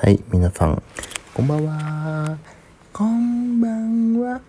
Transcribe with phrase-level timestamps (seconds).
[0.00, 0.80] はい、皆さん、
[1.34, 2.38] こんばんは。
[2.92, 4.40] こんばんは。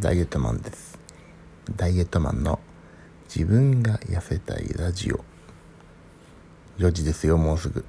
[0.00, 0.98] ダイエットマンです。
[1.76, 2.58] ダイエットマンの
[3.26, 5.22] 自分が痩せたいラジオ。
[6.78, 7.84] 4時ですよ、もうすぐ。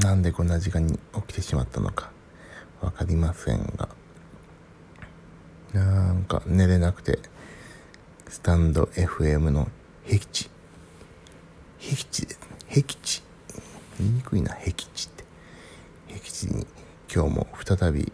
[0.00, 2.10] なんでこんな時間に起きてしまったのか、
[2.82, 3.88] わかりませんが。
[5.72, 7.18] なんか寝れなくて、
[8.28, 9.68] スタンド FM の
[10.04, 10.50] 僻地。
[11.78, 12.46] 僻地ですね。
[12.68, 13.21] 僻地。
[14.02, 15.24] 言いにくいな、僻地って。
[16.08, 16.66] 僻地に
[17.12, 18.12] 今日も再び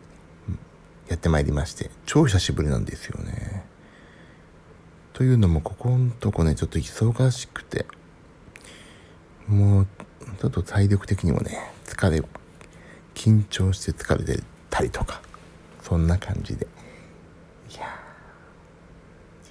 [1.09, 3.65] やってまいりまして、超久しぶりなんですよね。
[5.15, 7.87] というのも、ここんとこね、ちょっと忙しくて、
[9.46, 9.87] もう、
[10.38, 12.23] ちょっと体力的にもね、疲れ、
[13.15, 15.23] 緊張して疲れてたりとか、
[15.82, 16.66] そんな感じで。
[17.70, 17.98] いや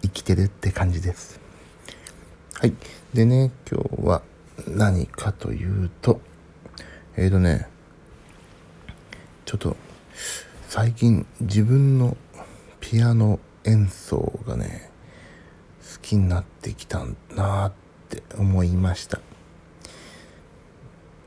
[0.03, 1.39] 生きてるって感じです。
[2.53, 2.73] はい。
[3.13, 4.21] でね、今日は
[4.67, 6.21] 何かというと、
[7.19, 7.67] えーとね、
[9.45, 9.75] ちょっと
[10.67, 12.15] 最近自分の
[12.79, 14.91] ピアノ演奏がね、
[15.95, 17.03] 好きになってきた
[17.35, 17.71] なっ
[18.09, 19.19] て思いました。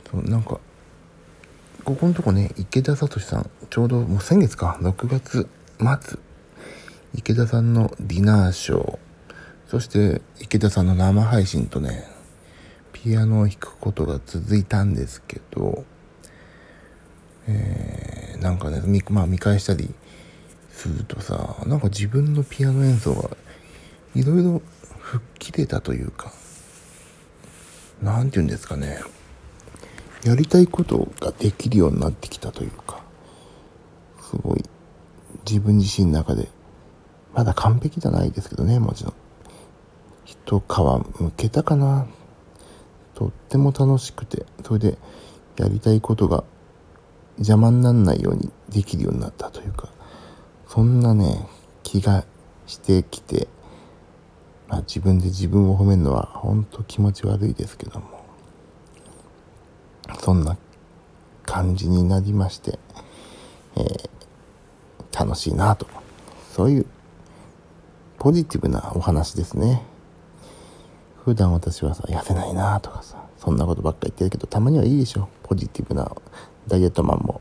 [0.08, 0.60] そうなんか、
[1.84, 5.48] ここのとこね、池田聡さん、ちょうどもう先月か、6月
[5.80, 6.20] 末、
[7.14, 8.98] 池田さんのディナーショー、
[9.66, 12.19] そして池田さんの生配信とね、
[12.92, 15.84] ピアノを弾くことが続いたんですけど、
[17.48, 19.92] えー、なんかね、まあ見返したり
[20.70, 23.36] するとさ、なんか自分のピアノ演奏が
[24.14, 24.62] いろいろ
[24.98, 26.32] 吹っ切れたというか、
[28.02, 29.00] なんて言うんですかね、
[30.24, 33.02] やりたいことができるようになってきたというか、
[34.30, 34.64] すごい
[35.48, 36.48] 自分自身の中で、
[37.34, 39.14] まだ完璧じゃないですけどね、もちろん。
[40.24, 42.06] 一皮むけたかな。
[43.20, 44.98] とっても楽しくて、それで
[45.58, 46.42] やりたいことが
[47.36, 49.90] 邪魔にならないようにできるようになったというか、
[50.66, 51.46] そんなね、
[51.82, 52.24] 気が
[52.66, 53.46] してきて、
[54.68, 58.06] まあ自分で自分を褒めるのは本当気持ち悪いですけども、
[60.20, 60.56] そんな
[61.44, 62.78] 感じになりまして、
[63.76, 64.10] えー
[65.12, 65.86] 楽しいなと。
[66.54, 66.86] そういう
[68.18, 69.82] ポジティブなお話ですね。
[71.30, 75.28] 普段私はさ、痩せないなとかさ、そんなことばっか言ってるけど、たまにはいいでしょ。
[75.44, 76.10] ポジティブな
[76.66, 77.40] ダイエットマンも。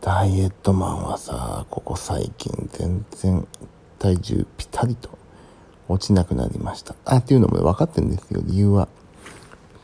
[0.00, 3.48] ダイエットマンはさ、ここ最近全然
[3.98, 5.18] 体重ピタリと
[5.88, 6.94] 落ちなくなりました。
[7.04, 8.86] あ、っていうのも分かってるんですよ、理由は。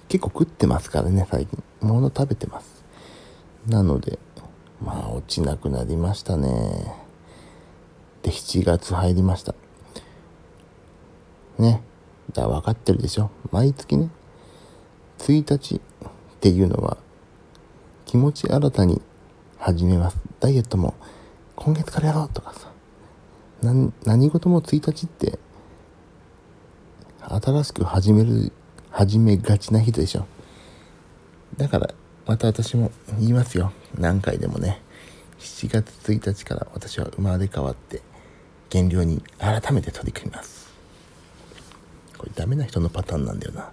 [0.06, 1.60] 結構食ってますからね、最近。
[1.80, 2.84] 物食べてます。
[3.66, 4.20] なので、
[4.80, 6.94] まあ落ちなくなりましたね。
[8.22, 9.56] で、7月入りました。
[11.58, 11.82] ね。
[12.30, 13.30] だから分かってるでしょ。
[13.50, 14.10] 毎月ね、
[15.18, 15.80] 1日っ
[16.40, 16.96] ていうのは、
[18.06, 19.00] 気持ち新たに
[19.58, 20.18] 始めます。
[20.40, 20.94] ダイエットも
[21.56, 22.70] 今月からやろうとかさ。
[23.62, 25.38] 何何事も1日って、
[27.28, 28.52] 新しく始める、
[28.90, 30.26] 始めがちな日でしょ。
[31.56, 31.94] だから、
[32.26, 32.90] また私も
[33.20, 33.72] 言いますよ。
[33.96, 34.82] 何回でもね。
[35.38, 38.02] 7月1日から私は生まれ変わって、
[38.70, 40.61] 減量に改めて取り組みます。
[42.22, 43.72] これダメな人のパターンなんだよな。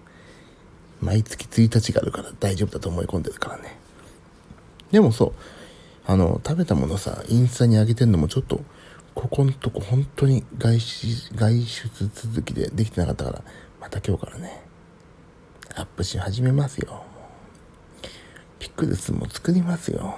[1.02, 3.78] 毎月1日があるから大丈夫だと思い込んでるからね。
[4.92, 5.34] でもそう、
[6.08, 8.62] あの、食べたものさ、インスタに上げてんのもちょっと、
[9.14, 13.44] ここんとこ本当に外出、外出続きでできてなかったから、
[13.80, 14.64] また今日からね、
[15.76, 17.04] アップし始めますよ。
[18.58, 20.16] ピクルスも作りますよ。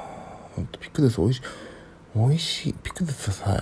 [0.55, 1.41] ほんとピクルス美味しい。
[2.15, 2.73] 美味しい。
[2.81, 3.61] ピクルスさ、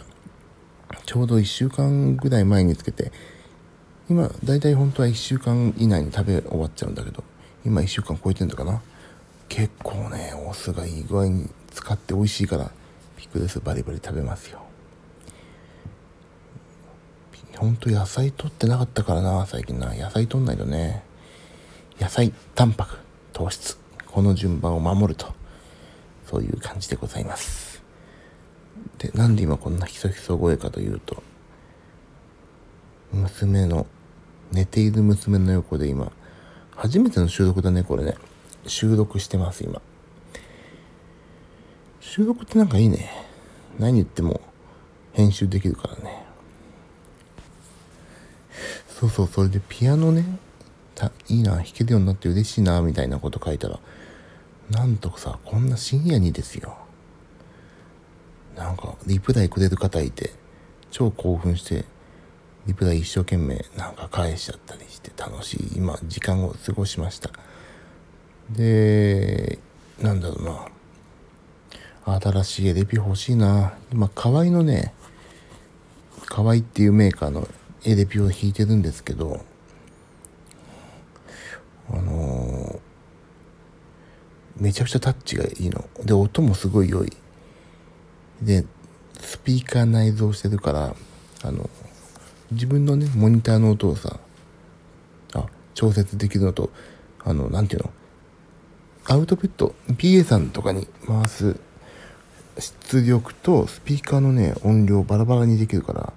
[1.07, 3.11] ちょうど1週間ぐらい前につけて、
[4.09, 7.23] 今、だいたい本当は1週間以内に食べ終わっちゃうんだけど、
[7.63, 8.81] 今1週間超えてんだかな。
[9.47, 12.71] 結構ね、お酢がいい具合に使って美味しいから、
[13.17, 14.61] ピクルスバリバリ食べますよ。
[17.59, 19.93] ほんと野菜取ってなかったからな、最近な。
[19.93, 21.03] 野菜取んないとね。
[21.99, 22.97] 野菜、タンパク、
[23.33, 23.77] 糖質。
[24.07, 25.33] この順番を守ると。
[26.25, 27.83] そういう感じでございます。
[28.97, 31.21] で、なんで今こんなひそひそ声かというと、
[33.11, 33.87] 娘の、
[34.51, 36.11] 寝ている娘の横で今、
[36.75, 38.15] 初めての収録だね、これね。
[38.65, 39.81] 収録してます、今。
[41.99, 43.11] 収録ってなんかいいね。
[43.77, 44.41] 何言っても
[45.13, 46.23] 編集できるからね。
[48.99, 50.25] そうそう、それでピアノね、
[50.95, 53.79] たいいな、弾けるようになって嬉しいな、みたいなこと書いたら、
[54.69, 56.77] なんとさ、こんな深夜にですよ。
[58.55, 60.33] なんか、リプライくれる方いて、
[60.91, 61.85] 超興奮して、
[62.69, 67.31] リプライ一生懸命なんか返しちゃったりして楽しい今時間を過ごしました。
[68.51, 69.57] で
[69.99, 72.19] なんだろうな。
[72.21, 73.73] 新しいエレピ欲しいな。
[73.91, 74.93] 今河合のね
[76.27, 77.47] 河合っていうメーカーの
[77.85, 79.43] エレピを弾いてるんですけど
[81.91, 85.89] あのー、めちゃくちゃタッチがいいの。
[86.05, 87.11] で音もすごい良い。
[88.43, 88.63] で
[89.19, 90.95] スピーカー内蔵してるから
[91.41, 91.67] あの
[92.51, 94.19] 自分のねモニターの音をさ
[95.33, 96.71] あ調節できるのと
[97.23, 97.93] あの何て言うの
[99.15, 101.59] アウトプット PA さんとかに回す
[102.59, 106.13] 出力とスピーカーのね音量バラバラにできるから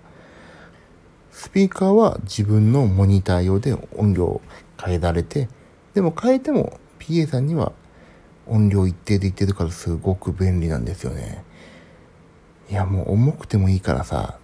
[1.31, 4.41] スピーカーは自分のモニター用で音量
[4.83, 5.49] 変えられて
[5.95, 7.73] でも変えても PA さんには
[8.47, 11.45] 音量一定でいってるからすごく便利なんですよね。
[12.71, 14.39] いやもう重くてもいいからさ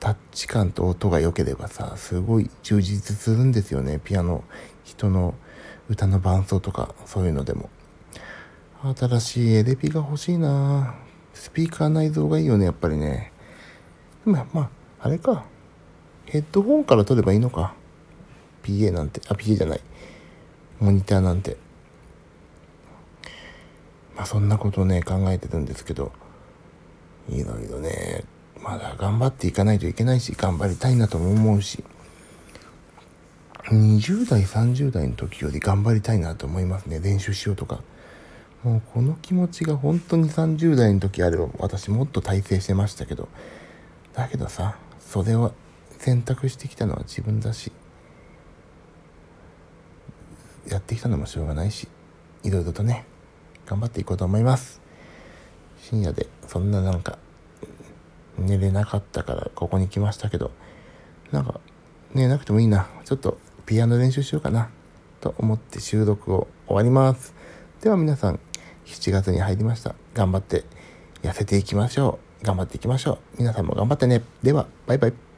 [0.00, 4.00] タッチ感と音が良ければさすごい充実するんですよね。
[4.02, 4.42] ピアノ
[4.82, 5.34] 人の
[5.88, 7.68] 歌の伴奏とかそういうのでも。
[8.96, 10.94] 新しいエレピが欲しいな。
[11.34, 13.30] スピーカー内蔵がいいよねやっぱりね。
[14.24, 14.70] でもまあ
[15.00, 15.44] あれか。
[16.24, 17.74] ヘッドホンから撮ればいいのか。
[18.62, 19.20] PA なんて。
[19.28, 19.80] あ PA じゃない。
[20.80, 21.58] モニターなんて。
[24.16, 26.10] まあそんなことね考えてるんですけど。
[27.28, 28.24] いろいろね
[28.70, 31.82] まだ頑張っていかないといけないし、頑張りたいなとも思うし、
[33.64, 37.00] 20代、30代の時より頑張りたいなと思いますね。
[37.00, 37.80] 練習しようとか。
[38.62, 43.28] もうこの気持ちが本当に30代の時あれば私もっと大成してましたけど、
[44.14, 45.52] だけどさ、それを
[45.98, 47.72] 選択してきたのは自分だし、
[50.68, 51.88] やってきたのもしょうがないし、
[52.44, 53.04] いろいろとね、
[53.66, 54.80] 頑張っていこうと思います。
[55.82, 57.18] 深夜でそんななんか
[58.40, 60.50] 寝れなかったからここに来ましたけど
[61.32, 61.60] なんか
[62.14, 62.88] 寝なくてもいいな。
[63.04, 64.70] ちょっとピアノ練習しようかな。
[65.20, 67.34] と思って収録を終わります。
[67.82, 68.40] では皆さん
[68.86, 69.94] 7月に入りました。
[70.14, 70.64] 頑張って
[71.22, 72.44] 痩せていきましょう。
[72.44, 73.18] 頑張っていきましょう。
[73.38, 74.22] 皆さんも頑張ってね。
[74.42, 75.29] ではバイバイ。